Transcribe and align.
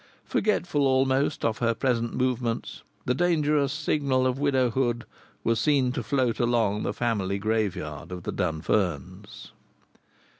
Forgetful 0.25 0.81
almost 0.87 1.45
of 1.45 1.59
her 1.59 1.75
present 1.75 2.15
movements, 2.15 2.81
the 3.05 3.13
dangerous 3.13 3.71
signal 3.71 4.25
of 4.25 4.39
widowhood 4.39 5.05
was 5.43 5.59
seen 5.59 5.91
to 5.91 6.01
float 6.01 6.39
along 6.39 6.81
the 6.81 6.91
family 6.91 7.37
graveyard 7.37 8.11
of 8.11 8.23
the 8.23 8.31
Dunferns. 8.31 9.51